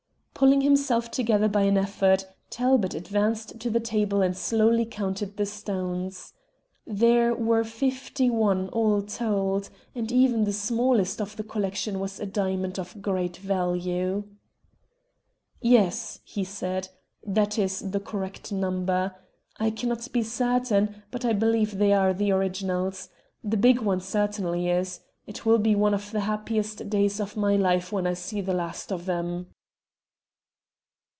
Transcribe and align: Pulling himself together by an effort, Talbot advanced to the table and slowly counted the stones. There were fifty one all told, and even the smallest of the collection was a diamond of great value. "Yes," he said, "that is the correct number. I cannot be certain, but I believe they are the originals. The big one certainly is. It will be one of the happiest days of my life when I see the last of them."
Pulling 0.33 0.61
himself 0.61 1.11
together 1.11 1.47
by 1.47 1.61
an 1.61 1.77
effort, 1.77 2.25
Talbot 2.49 2.95
advanced 2.95 3.59
to 3.59 3.69
the 3.69 3.79
table 3.79 4.23
and 4.23 4.35
slowly 4.35 4.85
counted 4.85 5.37
the 5.37 5.45
stones. 5.45 6.33
There 6.83 7.35
were 7.35 7.63
fifty 7.63 8.27
one 8.31 8.67
all 8.69 9.03
told, 9.03 9.69
and 9.93 10.11
even 10.11 10.45
the 10.45 10.51
smallest 10.51 11.21
of 11.21 11.35
the 11.35 11.43
collection 11.43 11.99
was 11.99 12.19
a 12.19 12.25
diamond 12.25 12.79
of 12.79 13.03
great 13.03 13.37
value. 13.37 14.23
"Yes," 15.61 16.21
he 16.23 16.43
said, 16.43 16.89
"that 17.23 17.59
is 17.59 17.91
the 17.91 17.99
correct 17.99 18.51
number. 18.51 19.13
I 19.59 19.69
cannot 19.69 20.11
be 20.11 20.23
certain, 20.23 21.03
but 21.11 21.23
I 21.23 21.33
believe 21.33 21.77
they 21.77 21.93
are 21.93 22.15
the 22.15 22.31
originals. 22.31 23.09
The 23.43 23.57
big 23.57 23.79
one 23.79 24.01
certainly 24.01 24.69
is. 24.69 25.01
It 25.27 25.45
will 25.45 25.59
be 25.59 25.75
one 25.75 25.93
of 25.93 26.09
the 26.09 26.21
happiest 26.21 26.89
days 26.89 27.19
of 27.19 27.37
my 27.37 27.57
life 27.57 27.91
when 27.91 28.07
I 28.07 28.15
see 28.15 28.41
the 28.41 28.55
last 28.55 28.91
of 28.91 29.05
them." 29.05 29.45